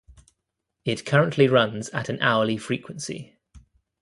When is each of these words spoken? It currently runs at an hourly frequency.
It 0.83 1.05
currently 1.05 1.47
runs 1.47 1.89
at 1.89 2.09
an 2.09 2.19
hourly 2.23 2.57
frequency. 2.57 3.37